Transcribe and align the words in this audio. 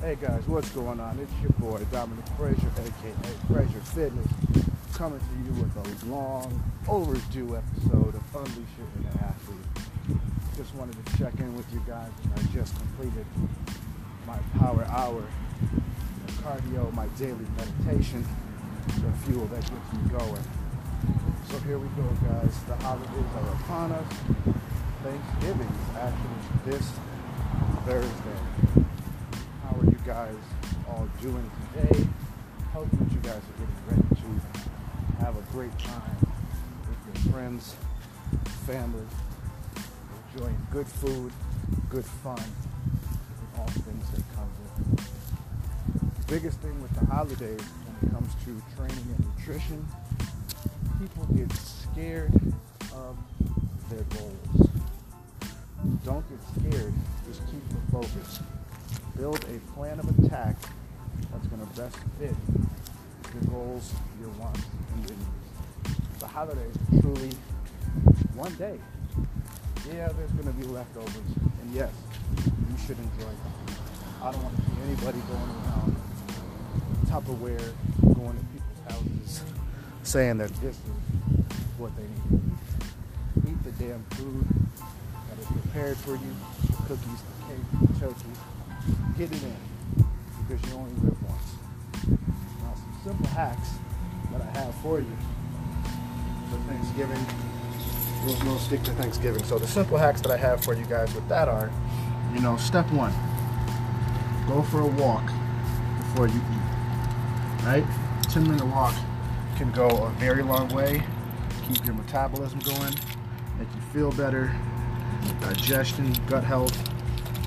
Hey 0.00 0.16
guys, 0.18 0.48
what's 0.48 0.70
going 0.70 0.98
on? 0.98 1.18
It's 1.18 1.30
your 1.42 1.52
boy 1.60 1.84
Dominic 1.92 2.24
Frazier, 2.38 2.72
aka 2.74 3.32
Frazier 3.52 3.80
Fitness, 3.80 4.26
coming 4.94 5.20
to 5.20 5.36
you 5.44 5.60
with 5.60 5.76
a 5.76 6.06
long 6.06 6.72
overdue 6.88 7.54
episode 7.54 8.14
of 8.14 8.34
Unleash 8.34 8.72
Your 8.78 9.12
Athlete. 9.20 10.18
Just 10.56 10.74
wanted 10.74 11.04
to 11.04 11.18
check 11.18 11.34
in 11.38 11.54
with 11.54 11.70
you 11.70 11.82
guys 11.86 12.08
I 12.34 12.40
just 12.54 12.74
completed 12.76 13.26
my 14.26 14.38
power 14.58 14.86
hour, 14.86 15.22
my 15.60 16.32
cardio, 16.40 16.90
my 16.94 17.06
daily 17.18 17.44
meditation, 17.58 18.24
the 18.86 19.12
fuel 19.26 19.44
that 19.48 19.60
gets 19.60 19.92
me 19.92 20.18
going. 20.18 20.44
So 21.50 21.58
here 21.58 21.78
we 21.78 21.88
go, 21.88 22.08
guys. 22.26 22.56
The 22.64 22.76
holidays 22.76 23.30
are 23.36 23.52
upon 23.52 23.92
us. 23.92 24.12
Thanksgiving 25.02 25.68
is 25.68 25.96
actually 25.96 26.70
this 26.70 26.90
Thursday. 27.84 28.69
Are 30.00 30.06
guys 30.06 30.34
all 30.88 31.08
doing 31.20 31.50
today? 31.74 32.06
Hope 32.72 32.88
that 32.90 33.12
you 33.12 33.18
guys 33.18 33.36
are 33.36 33.58
getting 33.58 33.76
ready 33.88 34.22
to 34.22 35.24
have 35.24 35.36
a 35.36 35.42
great 35.52 35.76
time 35.78 36.16
with 36.88 37.24
your 37.24 37.32
friends, 37.32 37.74
family, 38.66 39.04
enjoying 40.32 40.56
good 40.70 40.86
food, 40.86 41.32
good 41.90 42.04
fun, 42.04 42.38
and 42.38 43.58
all 43.58 43.66
things 43.66 44.10
that 44.10 44.22
come 44.34 44.48
with 44.62 45.00
it. 45.00 46.26
The 46.26 46.34
biggest 46.34 46.60
thing 46.60 46.80
with 46.80 46.94
the 46.98 47.04
holidays 47.06 47.60
when 47.60 48.10
it 48.10 48.14
comes 48.14 48.34
to 48.44 48.76
training 48.76 49.16
and 49.18 49.36
nutrition, 49.36 49.86
people 50.98 51.26
get 51.34 51.52
scared 51.52 52.32
of 52.94 53.18
their 53.90 54.04
goals. 54.16 54.70
Don't 56.04 56.24
get 56.30 56.72
scared, 56.72 56.94
just 57.26 57.42
keep 57.50 57.68
the 57.68 57.92
focus 57.92 58.40
build 59.20 59.44
a 59.44 59.72
plan 59.74 59.98
of 59.98 60.24
attack 60.24 60.56
that's 61.30 61.46
going 61.48 61.60
to 61.60 61.66
best 61.78 61.94
fit 62.18 62.34
your 63.34 63.52
goals, 63.52 63.92
your 64.18 64.30
wants, 64.30 64.64
and 64.94 65.06
your 65.06 65.18
needs. 65.18 66.20
The 66.20 66.26
holidays 66.26 66.74
are 66.74 67.00
truly 67.02 67.30
one 68.34 68.54
day. 68.54 68.78
Yeah, 69.86 70.08
there's 70.08 70.30
going 70.30 70.46
to 70.46 70.54
be 70.54 70.64
leftovers, 70.68 71.14
and 71.14 71.74
yes, 71.74 71.92
you 72.46 72.78
should 72.86 72.96
enjoy 72.96 73.28
them. 73.28 73.52
I 74.22 74.32
don't 74.32 74.42
want 74.42 74.56
to 74.56 74.62
see 74.62 74.76
anybody 74.86 75.18
going 75.28 75.50
around 75.66 75.96
Tupperware, 77.04 77.72
going 78.00 78.38
to 78.38 78.44
people's 78.54 78.82
houses, 78.88 79.42
saying 80.02 80.38
that 80.38 80.48
this 80.62 80.76
is 80.76 81.56
what 81.76 81.92
they 81.94 82.04
need 82.04 82.40
eat. 83.44 83.50
Eat 83.50 83.64
the 83.64 83.84
damn 83.84 84.02
food 84.16 84.46
that 85.28 85.38
is 85.38 85.46
prepared 85.46 85.98
for 85.98 86.12
you, 86.12 86.34
the 86.66 86.76
cookies, 86.88 87.20
the 87.20 87.52
cake, 87.52 87.92
the 87.92 88.00
turkey, 88.00 88.32
get 89.16 89.30
it 89.32 89.42
in 89.42 89.56
because 90.48 90.70
you 90.70 90.76
only 90.76 90.92
live 91.02 91.22
once. 91.22 92.18
Now, 92.62 92.74
some 92.74 93.00
simple 93.04 93.26
hacks 93.28 93.70
that 94.32 94.42
I 94.42 94.58
have 94.58 94.74
for 94.76 94.98
you 94.98 95.16
for 96.50 96.56
Thanksgiving. 96.72 97.26
We'll, 98.24 98.38
we'll 98.44 98.58
stick 98.58 98.82
to 98.84 98.92
Thanksgiving. 98.92 99.44
So 99.44 99.58
the 99.58 99.66
simple 99.66 99.96
hacks 99.96 100.20
that 100.22 100.30
I 100.30 100.36
have 100.36 100.64
for 100.64 100.74
you 100.74 100.84
guys 100.84 101.14
with 101.14 101.28
that 101.28 101.48
are, 101.48 101.70
you 102.34 102.40
know, 102.40 102.56
step 102.56 102.90
one, 102.90 103.12
go 104.46 104.62
for 104.62 104.80
a 104.80 104.86
walk 104.86 105.24
before 105.98 106.28
you 106.28 106.36
eat. 106.36 107.64
Right? 107.64 107.84
10 108.24 108.44
minute 108.44 108.66
walk 108.66 108.94
can 109.56 109.70
go 109.72 109.88
a 109.88 110.10
very 110.18 110.42
long 110.42 110.68
way, 110.68 111.02
keep 111.68 111.84
your 111.84 111.94
metabolism 111.94 112.58
going, 112.60 112.94
make 113.58 113.68
you 113.74 113.80
feel 113.92 114.12
better, 114.12 114.54
digestion, 115.40 116.12
gut 116.26 116.44
health, 116.44 116.76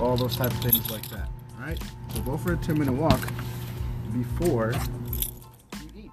all 0.00 0.16
those 0.16 0.36
type 0.36 0.50
of 0.50 0.58
things 0.58 0.90
like 0.90 1.08
that. 1.10 1.28
All 1.58 1.66
right, 1.66 1.82
So 2.14 2.22
go 2.22 2.36
for 2.36 2.52
a 2.52 2.56
10 2.56 2.78
minute 2.78 2.92
walk 2.92 3.20
before 4.12 4.72
you 5.94 6.04
eat. 6.04 6.10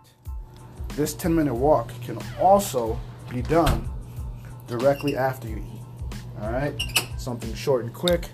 This 0.96 1.14
10 1.14 1.36
minute 1.36 1.54
walk 1.54 1.90
can 2.02 2.18
also 2.40 3.00
be 3.30 3.42
done 3.42 3.88
directly 4.68 5.16
after 5.16 5.48
you 5.48 5.58
eat. 5.58 6.12
All 6.42 6.52
right? 6.52 6.74
Something 7.18 7.54
short 7.54 7.86
and 7.86 7.94
quick 7.94 8.30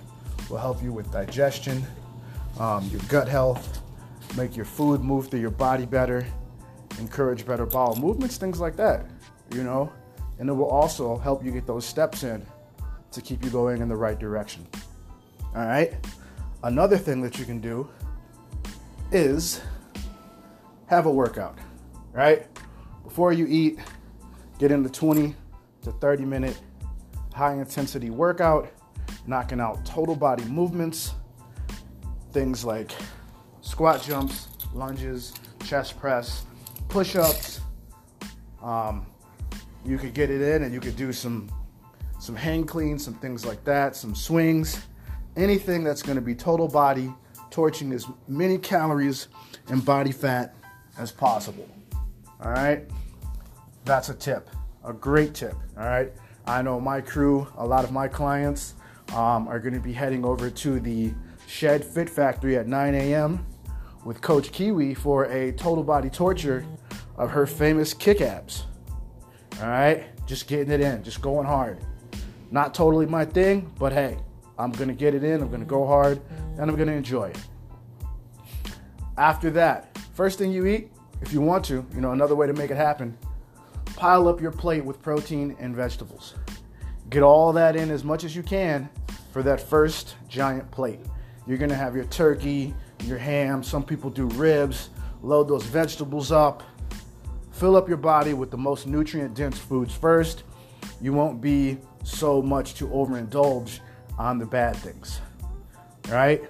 will 0.49 0.57
help 0.57 0.81
you 0.81 0.91
with 0.91 1.11
digestion, 1.11 1.83
um, 2.59 2.87
your 2.89 3.01
gut 3.07 3.27
health, 3.27 3.81
make 4.35 4.55
your 4.55 4.65
food 4.65 5.01
move 5.01 5.29
through 5.29 5.39
your 5.39 5.51
body 5.51 5.85
better, 5.85 6.25
encourage 6.99 7.45
better 7.45 7.65
bowel 7.65 7.95
movements, 7.95 8.37
things 8.37 8.59
like 8.59 8.75
that, 8.77 9.05
you 9.53 9.63
know? 9.63 9.91
And 10.39 10.49
it 10.49 10.53
will 10.53 10.69
also 10.69 11.17
help 11.17 11.43
you 11.45 11.51
get 11.51 11.67
those 11.67 11.85
steps 11.85 12.23
in 12.23 12.45
to 13.11 13.21
keep 13.21 13.43
you 13.43 13.49
going 13.49 13.81
in 13.81 13.89
the 13.89 13.95
right 13.95 14.17
direction. 14.17 14.65
All 15.55 15.65
right? 15.65 15.93
Another 16.63 16.97
thing 16.97 17.21
that 17.21 17.37
you 17.39 17.45
can 17.45 17.59
do 17.59 17.89
is 19.11 19.61
have 20.87 21.05
a 21.05 21.11
workout, 21.11 21.57
right? 22.13 22.47
Before 23.03 23.33
you 23.33 23.45
eat, 23.47 23.79
get 24.59 24.71
in 24.71 24.83
the 24.83 24.89
20 24.89 25.35
to 25.83 25.91
30 25.91 26.25
minute 26.25 26.59
high 27.33 27.53
intensity 27.53 28.09
workout, 28.09 28.71
knocking 29.27 29.59
out 29.59 29.83
total 29.85 30.15
body 30.15 30.45
movements, 30.45 31.13
things 32.31 32.63
like 32.63 32.91
squat 33.61 34.01
jumps, 34.01 34.47
lunges, 34.73 35.33
chest 35.65 35.99
press, 35.99 36.45
push 36.87 37.15
ups. 37.15 37.61
Um, 38.61 39.05
you 39.83 39.97
could 39.97 40.13
get 40.13 40.29
it 40.29 40.41
in 40.41 40.63
and 40.63 40.73
you 40.73 40.79
could 40.79 40.95
do 40.95 41.11
some 41.11 41.49
some 42.19 42.35
hang 42.35 42.65
cleans, 42.65 43.03
some 43.03 43.15
things 43.15 43.45
like 43.45 43.63
that, 43.63 43.95
some 43.95 44.13
swings 44.13 44.79
anything 45.35 45.83
that's 45.83 46.01
going 46.01 46.15
to 46.15 46.21
be 46.21 46.35
total 46.35 46.67
body, 46.67 47.13
torching 47.49 47.91
as 47.91 48.07
many 48.27 48.57
calories 48.57 49.27
and 49.67 49.83
body 49.83 50.11
fat 50.11 50.55
as 50.97 51.11
possible. 51.11 51.67
All 52.43 52.51
right? 52.51 52.83
That's 53.85 54.09
a 54.09 54.13
tip, 54.13 54.49
a 54.83 54.93
great 54.93 55.33
tip. 55.33 55.55
All 55.77 55.85
right? 55.85 56.11
I 56.45 56.61
know 56.61 56.79
my 56.79 57.01
crew, 57.01 57.47
a 57.57 57.65
lot 57.65 57.83
of 57.83 57.91
my 57.91 58.07
clients 58.07 58.73
um, 59.13 59.47
are 59.47 59.59
going 59.59 59.73
to 59.73 59.79
be 59.79 59.93
heading 59.93 60.25
over 60.25 60.49
to 60.49 60.79
the 60.79 61.13
Shed 61.47 61.83
Fit 61.83 62.09
Factory 62.09 62.57
at 62.57 62.67
9 62.67 62.95
a.m. 62.95 63.45
with 64.05 64.21
Coach 64.21 64.51
Kiwi 64.51 64.93
for 64.93 65.25
a 65.25 65.51
total 65.51 65.83
body 65.83 66.09
torture 66.09 66.65
of 67.17 67.29
her 67.29 67.45
famous 67.45 67.93
kick 67.93 68.21
abs. 68.21 68.65
All 69.61 69.67
right? 69.67 70.05
Just 70.25 70.47
getting 70.47 70.71
it 70.71 70.81
in, 70.81 71.03
just 71.03 71.21
going 71.21 71.45
hard. 71.45 71.79
Not 72.51 72.73
totally 72.73 73.05
my 73.05 73.25
thing, 73.25 73.71
but 73.77 73.93
hey, 73.93 74.17
I'm 74.57 74.71
going 74.71 74.87
to 74.87 74.93
get 74.93 75.15
it 75.15 75.23
in, 75.23 75.41
I'm 75.41 75.49
going 75.49 75.61
to 75.61 75.65
go 75.65 75.85
hard, 75.85 76.21
and 76.57 76.69
I'm 76.69 76.75
going 76.75 76.87
to 76.87 76.93
enjoy 76.93 77.29
it. 77.29 77.39
After 79.17 79.49
that, 79.51 79.97
first 80.13 80.37
thing 80.37 80.51
you 80.51 80.65
eat, 80.65 80.91
if 81.21 81.33
you 81.33 81.41
want 81.41 81.65
to, 81.65 81.85
you 81.93 82.01
know, 82.01 82.11
another 82.11 82.35
way 82.35 82.47
to 82.47 82.53
make 82.53 82.71
it 82.71 82.77
happen, 82.77 83.17
pile 83.95 84.27
up 84.27 84.41
your 84.41 84.51
plate 84.51 84.83
with 84.83 85.01
protein 85.01 85.55
and 85.59 85.75
vegetables. 85.75 86.35
Get 87.09 87.23
all 87.23 87.53
that 87.53 87.75
in 87.75 87.91
as 87.91 88.03
much 88.03 88.23
as 88.23 88.35
you 88.35 88.43
can 88.43 88.89
for 89.31 89.43
that 89.43 89.61
first 89.61 90.15
giant 90.27 90.69
plate. 90.71 90.99
You're 91.45 91.57
going 91.57 91.69
to 91.69 91.75
have 91.75 91.95
your 91.95 92.05
turkey, 92.05 92.73
your 93.05 93.17
ham, 93.17 93.63
some 93.63 93.83
people 93.83 94.09
do 94.09 94.27
ribs, 94.27 94.89
load 95.21 95.47
those 95.47 95.65
vegetables 95.65 96.31
up. 96.31 96.63
Fill 97.51 97.75
up 97.75 97.87
your 97.87 97.97
body 97.97 98.33
with 98.33 98.49
the 98.49 98.57
most 98.57 98.87
nutrient 98.87 99.35
dense 99.35 99.57
foods 99.57 99.93
first. 99.93 100.43
You 100.99 101.13
won't 101.13 101.41
be 101.41 101.77
so 102.03 102.41
much 102.41 102.75
to 102.75 102.87
overindulge 102.87 103.79
on 104.17 104.37
the 104.37 104.45
bad 104.45 104.75
things. 104.75 105.21
Right? 106.09 106.43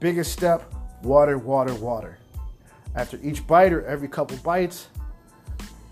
Biggest 0.00 0.32
step 0.32 0.72
water, 1.02 1.38
water, 1.38 1.74
water. 1.74 2.18
After 2.94 3.18
each 3.22 3.46
bite 3.46 3.72
or 3.72 3.84
every 3.84 4.08
couple 4.08 4.36
bites, 4.38 4.88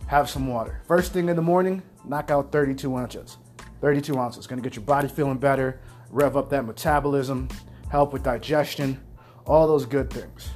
have 0.07 0.29
some 0.29 0.47
water. 0.47 0.81
First 0.87 1.13
thing 1.13 1.29
in 1.29 1.37
the 1.37 1.43
morning, 1.43 1.83
knock 2.05 2.31
out 2.31 2.53
32 2.53 2.97
ounces. 2.97 3.39
32 3.81 4.19
ounces. 4.19 4.47
Gonna 4.47 4.63
get 4.63 4.77
your 4.77 4.85
body 4.85 5.09
feeling 5.09 5.39
better, 5.39 5.81
rev 6.11 6.37
up 6.37 6.51
that 6.51 6.65
metabolism, 6.65 7.49
help 7.91 8.13
with 8.13 8.23
digestion, 8.23 9.01
all 9.47 9.67
those 9.67 9.87
good 9.87 10.11
things. 10.11 10.51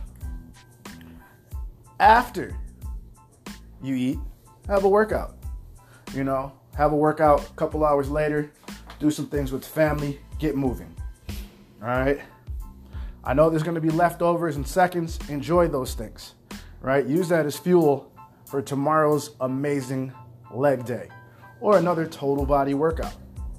After 1.99 2.57
you 3.83 3.95
eat, 3.95 4.19
have 4.69 4.85
a 4.85 4.89
workout. 4.89 5.37
You 6.15 6.25
know, 6.25 6.53
have 6.77 6.93
a 6.93 6.97
workout 6.97 7.49
a 7.49 7.53
couple 7.55 7.85
hours 7.85 8.09
later, 8.11 8.53
do 8.99 9.11
some 9.11 9.27
things 9.27 9.53
with 9.53 9.65
family, 9.65 10.21
get 10.39 10.57
moving. 10.57 10.95
All 11.83 11.89
right. 11.89 12.21
I 13.25 13.35
know 13.35 13.51
there's 13.51 13.63
going 13.63 13.75
to 13.75 13.81
be 13.81 13.91
leftovers 13.91 14.57
in 14.57 14.65
seconds. 14.65 15.19
Enjoy 15.29 15.67
those 15.69 15.95
things, 15.95 16.35
right? 16.81 17.05
Use 17.05 17.29
that 17.29 17.45
as 17.45 17.59
fuel 17.59 18.13
for 18.47 18.63
tomorrow's 18.63 19.35
amazing 19.41 20.13
leg 20.53 20.85
day 20.85 21.09
or 21.61 21.77
another 21.77 22.07
total 22.07 22.47
body 22.47 22.75
workout. 22.75 23.15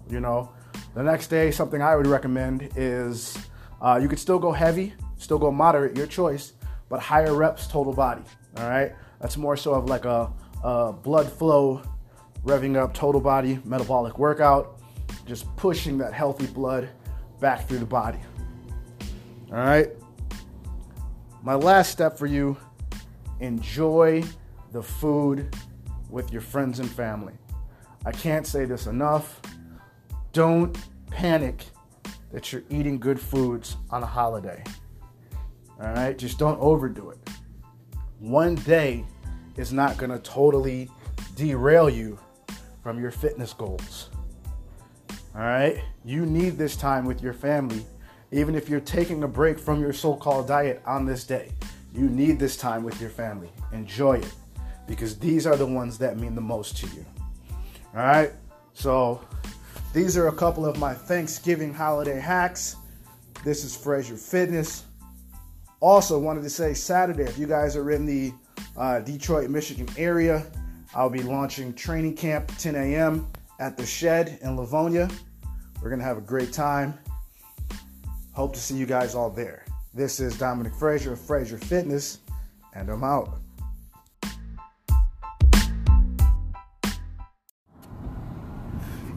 You 0.10 0.22
know, 0.22 0.52
the 0.96 1.04
next 1.04 1.28
day, 1.28 1.52
something 1.52 1.82
I 1.82 1.96
would 1.96 2.08
recommend 2.08 2.70
is 2.76 3.38
uh, 3.82 4.00
you 4.02 4.08
could 4.08 4.20
still 4.20 4.40
go 4.40 4.52
heavy, 4.52 4.94
still 5.18 5.38
go 5.38 5.52
moderate, 5.52 5.98
your 5.98 6.08
choice, 6.08 6.54
but 6.90 7.02
higher 7.02 7.36
reps 7.36 7.68
total 7.68 7.94
body. 7.94 8.24
All 8.58 8.70
right. 8.70 8.94
That's 9.20 9.36
more 9.36 9.58
so 9.58 9.74
of 9.74 9.86
like 9.86 10.06
a, 10.06 10.32
a 10.64 10.94
blood 10.94 11.30
flow, 11.30 11.82
revving 12.46 12.78
up 12.78 12.94
total 12.94 13.20
body 13.20 13.60
metabolic 13.66 14.18
workout 14.18 14.77
just 15.28 15.54
pushing 15.58 15.98
that 15.98 16.14
healthy 16.14 16.48
blood 16.48 16.90
back 17.40 17.68
through 17.68 17.80
the 17.80 17.86
body. 17.86 18.20
All 19.52 19.58
right. 19.58 19.90
My 21.44 21.54
last 21.54 21.92
step 21.92 22.18
for 22.18 22.26
you 22.26 22.58
enjoy 23.40 24.24
the 24.72 24.82
food 24.82 25.56
with 26.10 26.32
your 26.32 26.42
friends 26.42 26.80
and 26.80 26.90
family. 26.90 27.34
I 28.06 28.12
can't 28.12 28.48
say 28.48 28.66
this 28.66 28.88
enough. 28.88 29.42
Don't 30.32 30.78
panic 31.12 31.66
that 32.32 32.52
you're 32.52 32.64
eating 32.70 33.00
good 33.00 33.20
foods 33.20 33.78
on 33.90 34.04
a 34.04 34.06
holiday. 34.06 34.64
All 35.82 35.94
right, 35.94 36.18
just 36.18 36.40
don't 36.40 36.60
overdo 36.60 37.10
it. 37.12 37.18
One 38.20 38.56
day 38.56 39.06
is 39.58 39.72
not 39.72 39.98
going 39.98 40.12
to 40.12 40.20
totally 40.20 40.90
derail 41.36 41.90
you 41.90 42.18
from 42.82 43.00
your 43.00 43.12
fitness 43.12 43.54
goals. 43.54 44.10
All 45.38 45.44
right, 45.44 45.84
you 46.04 46.26
need 46.26 46.58
this 46.58 46.76
time 46.76 47.06
with 47.06 47.22
your 47.22 47.32
family, 47.32 47.86
even 48.32 48.56
if 48.56 48.68
you're 48.68 48.80
taking 48.80 49.24
a 49.24 49.28
break 49.28 49.60
from 49.60 49.80
your 49.80 49.94
so 49.94 50.16
called 50.16 50.48
diet 50.48 50.82
on 50.84 51.06
this 51.06 51.26
day. 51.26 51.52
You 51.94 52.10
need 52.10 52.40
this 52.40 52.58
time 52.58 52.82
with 52.84 53.00
your 53.00 53.12
family. 53.12 53.52
Enjoy 53.72 54.14
it 54.14 54.34
because 54.88 55.20
these 55.20 55.46
are 55.46 55.56
the 55.56 55.66
ones 55.66 56.00
that 56.00 56.18
mean 56.18 56.34
the 56.34 56.42
most 56.42 56.78
to 56.78 56.88
you. 56.88 57.06
All 57.94 58.02
right, 58.02 58.32
so 58.74 59.22
these 59.94 60.18
are 60.18 60.30
a 60.30 60.32
couple 60.32 60.66
of 60.66 60.80
my 60.80 60.96
Thanksgiving 60.96 61.72
holiday 61.72 62.20
hacks. 62.20 62.76
This 63.44 63.64
is 63.64 63.78
Frazier 63.78 64.18
Fitness. 64.18 64.86
Also, 65.82 66.18
wanted 66.18 66.42
to 66.42 66.50
say 66.50 66.74
Saturday, 66.74 67.26
if 67.26 67.38
you 67.38 67.46
guys 67.46 67.76
are 67.76 67.92
in 67.92 68.08
the 68.08 68.34
uh, 68.76 69.02
Detroit, 69.02 69.52
Michigan 69.52 69.88
area, 70.00 70.48
I'll 70.96 71.12
be 71.12 71.22
launching 71.22 71.76
training 71.76 72.16
camp 72.16 72.52
10 72.58 72.74
a.m. 72.74 73.28
at 73.60 73.78
the 73.78 73.86
Shed 73.86 74.40
in 74.42 74.56
Livonia. 74.56 75.10
We're 75.82 75.90
gonna 75.90 76.04
have 76.04 76.18
a 76.18 76.22
great 76.22 76.54
time. 76.54 76.98
Hope 78.34 78.54
to 78.54 78.60
see 78.60 78.76
you 78.76 78.86
guys 78.86 79.16
all 79.16 79.30
there. 79.30 79.66
This 79.94 80.20
is 80.20 80.38
Dominic 80.38 80.74
Frazier 80.76 81.14
of 81.14 81.22
Frazier 81.22 81.58
Fitness, 81.58 82.20
and 82.74 82.90
I'm 82.90 83.04
out. 83.04 83.40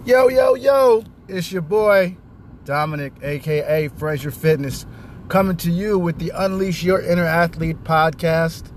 Yo, 0.07 0.29
yo, 0.29 0.55
yo, 0.55 1.05
it's 1.29 1.53
your 1.53 1.63
boy, 1.63 2.17
Dominic, 2.65 3.13
aka 3.23 3.89
Frazier 3.89 4.31
Fitness, 4.31 4.87
coming 5.29 5.57
to 5.59 5.71
you 5.71 5.99
with 5.99 6.19
the 6.19 6.33
Unleash 6.35 6.83
Your 6.83 7.01
Inner 7.01 7.27
Athlete 7.27 7.85
podcast, 7.85 8.73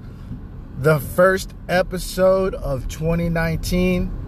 the 0.78 1.00
first 1.00 1.54
episode 1.70 2.54
of 2.56 2.88
2019. 2.90 4.23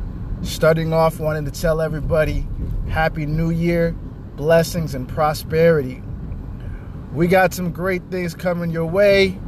Starting 0.46 0.94
off, 0.94 1.20
wanting 1.20 1.44
to 1.46 1.52
tell 1.52 1.82
everybody 1.82 2.48
Happy 2.88 3.26
New 3.26 3.50
Year, 3.50 3.94
blessings, 4.36 4.94
and 4.94 5.10
prosperity. 5.10 6.04
We 7.14 7.28
got 7.28 7.52
some 7.52 7.72
great 7.72 8.04
things 8.12 8.36
coming 8.36 8.70
your 8.70 8.86
way 8.86 9.40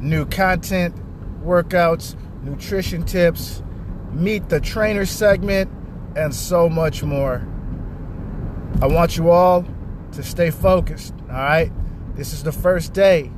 new 0.00 0.26
content, 0.26 0.96
workouts, 1.44 2.16
nutrition 2.42 3.04
tips, 3.04 3.62
meet 4.10 4.48
the 4.48 4.60
trainer 4.60 5.06
segment 5.06 5.70
and 6.16 6.34
so 6.34 6.68
much 6.68 7.04
more. 7.04 7.46
I 8.80 8.86
want 8.86 9.16
you 9.16 9.30
all 9.30 9.64
to 10.10 10.22
stay 10.24 10.50
focused, 10.50 11.14
all 11.30 11.36
right? 11.36 11.70
This 12.16 12.32
is 12.32 12.42
the 12.42 12.50
first 12.50 12.92
day. 12.92 13.30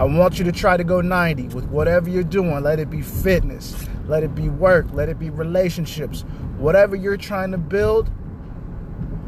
I 0.00 0.04
want 0.04 0.38
you 0.38 0.46
to 0.46 0.52
try 0.52 0.78
to 0.78 0.82
go 0.82 1.02
90 1.02 1.48
with 1.48 1.66
whatever 1.66 2.08
you're 2.08 2.22
doing. 2.22 2.62
Let 2.62 2.78
it 2.78 2.88
be 2.88 3.02
fitness, 3.02 3.76
let 4.06 4.22
it 4.22 4.34
be 4.34 4.48
work, 4.48 4.86
let 4.94 5.10
it 5.10 5.18
be 5.18 5.28
relationships. 5.28 6.22
Whatever 6.56 6.96
you're 6.96 7.18
trying 7.18 7.50
to 7.50 7.58
build, 7.58 8.10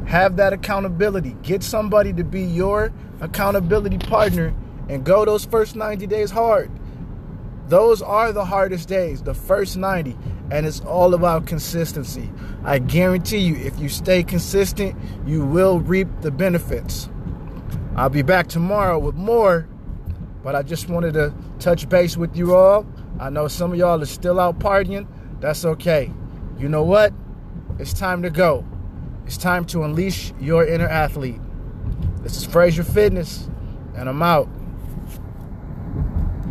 have 0.06 0.36
that 0.36 0.54
accountability. 0.54 1.36
Get 1.42 1.62
somebody 1.62 2.14
to 2.14 2.24
be 2.24 2.40
your 2.40 2.90
accountability 3.20 3.98
partner 3.98 4.54
and 4.88 5.04
go 5.04 5.26
those 5.26 5.44
first 5.44 5.76
90 5.76 6.06
days 6.06 6.30
hard. 6.30 6.70
Those 7.68 8.00
are 8.00 8.32
the 8.32 8.46
hardest 8.46 8.88
days, 8.88 9.22
the 9.22 9.34
first 9.34 9.76
90, 9.76 10.16
and 10.50 10.64
it's 10.64 10.80
all 10.80 11.12
about 11.12 11.46
consistency. 11.46 12.30
I 12.64 12.78
guarantee 12.78 13.40
you, 13.40 13.56
if 13.56 13.78
you 13.78 13.90
stay 13.90 14.22
consistent, 14.22 14.96
you 15.26 15.44
will 15.44 15.80
reap 15.80 16.08
the 16.22 16.30
benefits. 16.30 17.10
I'll 17.94 18.08
be 18.08 18.22
back 18.22 18.46
tomorrow 18.46 18.98
with 18.98 19.16
more, 19.16 19.68
but 20.42 20.54
I 20.54 20.62
just 20.62 20.88
wanted 20.88 21.14
to 21.14 21.32
touch 21.58 21.88
base 21.88 22.16
with 22.16 22.36
you 22.36 22.54
all. 22.54 22.86
I 23.20 23.30
know 23.30 23.48
some 23.48 23.72
of 23.72 23.78
y'all 23.78 24.02
are 24.02 24.06
still 24.06 24.40
out 24.40 24.58
partying. 24.58 25.06
That's 25.40 25.64
okay. 25.64 26.12
You 26.58 26.68
know 26.68 26.82
what? 26.82 27.12
It's 27.78 27.92
time 27.92 28.22
to 28.22 28.30
go. 28.30 28.64
It's 29.26 29.36
time 29.36 29.64
to 29.66 29.84
unleash 29.84 30.32
your 30.40 30.66
inner 30.66 30.88
athlete. 30.88 31.40
This 32.22 32.36
is 32.36 32.44
Frazier 32.44 32.84
Fitness, 32.84 33.48
and 33.96 34.08
I'm 34.08 34.22
out. 34.22 34.48